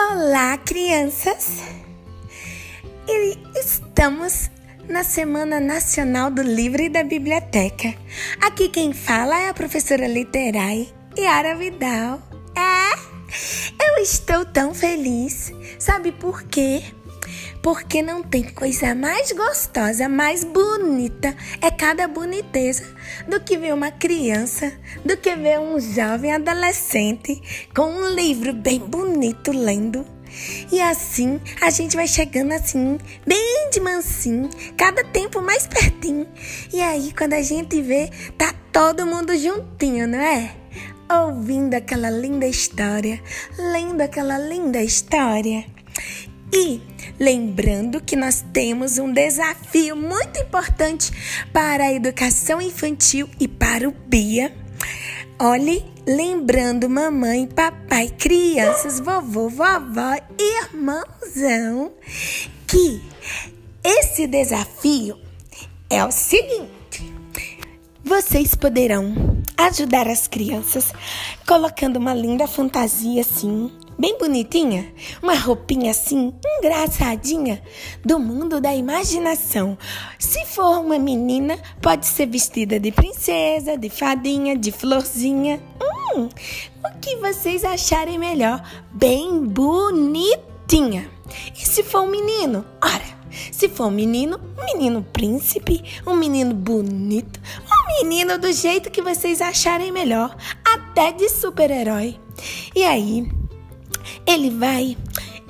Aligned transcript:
Olá, 0.00 0.56
crianças! 0.58 1.60
E 3.08 3.36
estamos 3.58 4.48
na 4.88 5.02
Semana 5.02 5.58
Nacional 5.58 6.30
do 6.30 6.40
Livro 6.40 6.80
e 6.80 6.88
da 6.88 7.02
Biblioteca. 7.02 7.92
Aqui 8.40 8.68
quem 8.68 8.92
fala 8.92 9.36
é 9.40 9.48
a 9.48 9.54
professora 9.54 10.06
Literai 10.06 10.88
Yara 11.18 11.56
Vidal. 11.56 12.22
É, 12.54 12.94
eu 13.84 14.00
estou 14.00 14.44
tão 14.44 14.72
feliz. 14.72 15.52
Sabe 15.80 16.12
por 16.12 16.44
quê? 16.44 16.80
Porque 17.68 18.00
não 18.00 18.22
tem 18.22 18.44
coisa 18.44 18.94
mais 18.94 19.30
gostosa, 19.30 20.08
mais 20.08 20.42
bonita, 20.42 21.36
é 21.60 21.70
cada 21.70 22.08
boniteza, 22.08 22.82
do 23.28 23.38
que 23.40 23.58
ver 23.58 23.74
uma 23.74 23.90
criança, 23.90 24.72
do 25.04 25.18
que 25.18 25.36
ver 25.36 25.60
um 25.60 25.78
jovem 25.78 26.32
adolescente 26.32 27.68
com 27.76 27.90
um 27.92 28.08
livro 28.08 28.54
bem 28.54 28.78
bonito 28.80 29.52
lendo. 29.52 30.02
E 30.72 30.80
assim 30.80 31.38
a 31.60 31.68
gente 31.68 31.94
vai 31.94 32.06
chegando 32.06 32.52
assim, 32.52 32.96
bem 33.26 33.68
de 33.70 33.80
mansinho, 33.80 34.48
cada 34.74 35.04
tempo 35.04 35.42
mais 35.42 35.66
pertinho. 35.66 36.26
E 36.72 36.80
aí, 36.80 37.12
quando 37.12 37.34
a 37.34 37.42
gente 37.42 37.82
vê, 37.82 38.08
tá 38.38 38.54
todo 38.72 39.04
mundo 39.04 39.36
juntinho, 39.36 40.08
não 40.08 40.18
é? 40.18 40.54
Ouvindo 41.26 41.74
aquela 41.74 42.08
linda 42.08 42.46
história, 42.46 43.22
lendo 43.58 44.00
aquela 44.00 44.38
linda 44.38 44.82
história. 44.82 45.66
E 46.52 46.80
lembrando 47.18 48.00
que 48.00 48.16
nós 48.16 48.44
temos 48.52 48.98
um 48.98 49.12
desafio 49.12 49.96
muito 49.96 50.40
importante 50.40 51.12
para 51.52 51.84
a 51.84 51.92
educação 51.92 52.60
infantil 52.60 53.28
e 53.38 53.46
para 53.46 53.88
o 53.88 53.92
BIA. 53.92 54.54
Olhe, 55.38 55.84
lembrando 56.06 56.88
mamãe, 56.88 57.46
papai, 57.46 58.08
crianças, 58.08 58.98
vovô, 58.98 59.48
vovó, 59.48 60.16
irmãozão, 60.38 61.92
que 62.66 63.02
esse 63.84 64.26
desafio 64.26 65.16
é 65.88 66.04
o 66.04 66.10
seguinte: 66.10 67.12
vocês 68.02 68.54
poderão 68.54 69.14
ajudar 69.56 70.08
as 70.08 70.26
crianças 70.26 70.92
colocando 71.46 71.98
uma 71.98 72.14
linda 72.14 72.48
fantasia 72.48 73.20
assim 73.20 73.70
bem 73.98 74.16
bonitinha, 74.16 74.94
uma 75.20 75.34
roupinha 75.34 75.90
assim, 75.90 76.32
engraçadinha, 76.58 77.60
do 78.04 78.18
mundo 78.18 78.60
da 78.60 78.74
imaginação. 78.74 79.76
Se 80.18 80.46
for 80.46 80.80
uma 80.80 80.98
menina, 80.98 81.58
pode 81.82 82.06
ser 82.06 82.26
vestida 82.26 82.78
de 82.78 82.92
princesa, 82.92 83.76
de 83.76 83.90
fadinha, 83.90 84.56
de 84.56 84.70
florzinha. 84.70 85.60
Hum, 86.14 86.28
o 86.84 87.00
que 87.00 87.16
vocês 87.16 87.64
acharem 87.64 88.18
melhor, 88.18 88.62
bem 88.92 89.44
bonitinha. 89.44 91.10
E 91.54 91.66
se 91.66 91.82
for 91.82 92.02
um 92.02 92.10
menino, 92.10 92.64
ora, 92.82 93.18
se 93.50 93.68
for 93.68 93.86
um 93.86 93.90
menino, 93.90 94.40
um 94.56 94.64
menino 94.64 95.02
príncipe, 95.12 95.84
um 96.06 96.14
menino 96.14 96.54
bonito, 96.54 97.40
um 97.64 98.02
menino 98.02 98.38
do 98.38 98.52
jeito 98.52 98.90
que 98.90 99.02
vocês 99.02 99.40
acharem 99.42 99.92
melhor, 99.92 100.36
até 100.64 101.12
de 101.12 101.28
super-herói. 101.28 102.16
E 102.74 102.84
aí, 102.84 103.28
ele 104.28 104.50
vai 104.50 104.94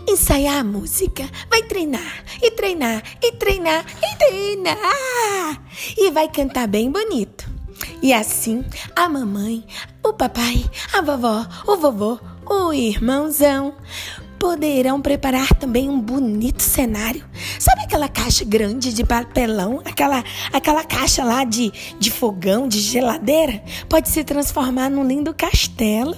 ensaiar 0.08 0.60
a 0.60 0.64
música, 0.64 1.28
vai 1.50 1.62
treinar 1.64 2.24
e 2.40 2.50
treinar 2.52 3.02
e 3.20 3.32
treinar 3.32 3.84
e 4.02 4.16
treinar 4.16 5.62
e 5.96 6.10
vai 6.12 6.28
cantar 6.28 6.68
bem 6.68 6.90
bonito. 6.90 7.50
E 8.00 8.12
assim, 8.12 8.64
a 8.94 9.08
mamãe, 9.08 9.66
o 10.04 10.12
papai, 10.12 10.64
a 10.94 11.02
vovó, 11.02 11.44
o 11.66 11.76
vovô, 11.76 12.18
o 12.46 12.72
irmãozão 12.72 13.74
poderão 14.38 15.00
preparar 15.00 15.54
também 15.54 15.88
um 15.88 16.00
bonito 16.00 16.62
cenário. 16.62 17.24
Sabe 17.58 17.82
aquela 17.82 18.08
caixa 18.08 18.44
grande 18.44 18.92
de 18.92 19.04
papelão? 19.04 19.80
Aquela, 19.84 20.24
aquela 20.52 20.84
caixa 20.84 21.24
lá 21.24 21.44
de, 21.44 21.72
de 21.98 22.10
fogão, 22.10 22.68
de 22.68 22.80
geladeira? 22.80 23.62
Pode 23.88 24.08
se 24.08 24.22
transformar 24.24 24.88
num 24.88 25.06
lindo 25.06 25.34
castelo. 25.34 26.16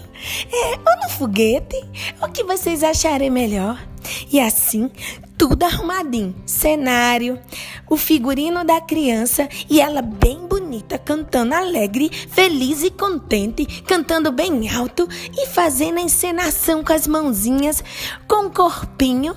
É, 0.53 0.75
ou 0.75 1.03
no 1.03 1.09
foguete. 1.09 1.77
O 2.21 2.29
que 2.29 2.45
vocês 2.45 2.83
acharem 2.83 3.31
melhor? 3.31 3.83
E 4.31 4.41
assim, 4.41 4.91
tudo 5.41 5.63
arrumadinho. 5.63 6.35
Cenário, 6.45 7.41
o 7.89 7.97
figurino 7.97 8.63
da 8.63 8.79
criança 8.79 9.49
e 9.71 9.81
ela 9.81 10.03
bem 10.03 10.47
bonita, 10.47 10.99
cantando 10.99 11.55
alegre, 11.55 12.11
feliz 12.11 12.83
e 12.83 12.91
contente, 12.91 13.65
cantando 13.87 14.31
bem 14.31 14.69
alto 14.69 15.09
e 15.33 15.47
fazendo 15.47 15.97
a 15.97 16.03
encenação 16.03 16.85
com 16.85 16.93
as 16.93 17.07
mãozinhas, 17.07 17.83
com 18.29 18.49
o 18.49 18.51
corpinho. 18.51 19.35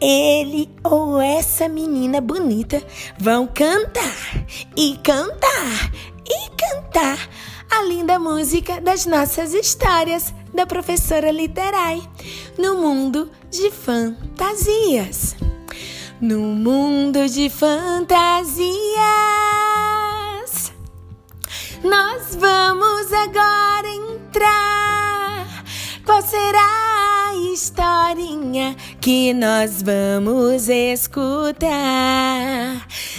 Ele 0.00 0.70
ou 0.84 1.20
essa 1.20 1.68
menina 1.68 2.20
bonita 2.20 2.80
vão 3.18 3.48
cantar 3.48 4.46
e 4.76 4.96
cantar 5.02 5.92
e 6.24 6.50
cantar 6.50 7.28
a 7.68 7.82
linda 7.82 8.16
música 8.16 8.80
das 8.80 9.06
nossas 9.06 9.54
histórias 9.54 10.32
da 10.52 10.66
professora 10.66 11.30
Literai 11.30 12.02
no 12.58 12.76
mundo 12.76 13.30
de 13.50 13.70
fantasias. 13.70 15.36
No 16.20 16.38
mundo 16.38 17.28
de 17.28 17.50
fantasias, 17.50 18.72
nós 21.82 22.36
vamos 22.36 23.12
agora 23.12 23.88
entrar. 23.88 25.64
Qual 26.04 26.22
será 26.22 27.30
a 27.30 27.34
historinha 27.52 28.76
que 29.00 29.34
nós 29.34 29.82
vamos 29.82 30.68
escutar? 30.68 31.72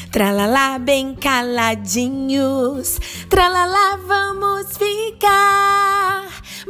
Tralalá, 0.10 0.80
bem 0.80 1.16
caladinhos, 1.16 3.00
tralalá, 3.30 4.00
vamos 4.08 4.78
ficar. 4.78 6.13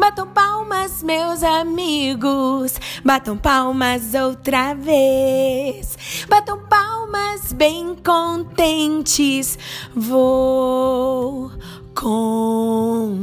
Batam 0.03 0.27
palmas, 0.27 1.01
meus 1.01 1.41
amigos, 1.43 2.73
batam 3.05 3.37
palmas 3.37 4.13
outra 4.13 4.73
vez. 4.73 5.97
Batam 6.27 6.59
palmas 6.67 7.53
bem 7.53 7.95
contentes, 8.03 9.57
vou 9.95 11.49
contar. 11.95 13.13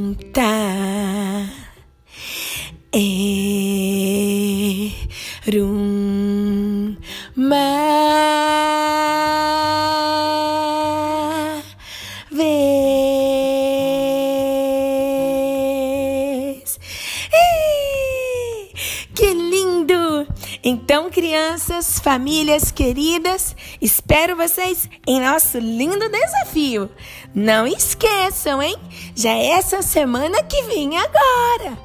Era 5.46 5.62
Então, 20.62 21.08
crianças, 21.08 21.98
famílias 21.98 22.70
queridas, 22.70 23.56
espero 23.80 24.36
vocês 24.36 24.88
em 25.06 25.20
nosso 25.20 25.58
lindo 25.58 26.08
desafio. 26.10 26.90
Não 27.34 27.66
esqueçam, 27.66 28.62
hein? 28.62 28.76
Já 29.14 29.30
é 29.30 29.46
essa 29.52 29.80
semana 29.80 30.42
que 30.42 30.62
vem 30.64 30.98
agora. 30.98 31.78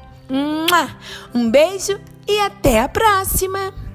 Um 1.34 1.50
beijo 1.50 1.98
e 2.28 2.38
até 2.40 2.80
a 2.80 2.88
próxima! 2.88 3.85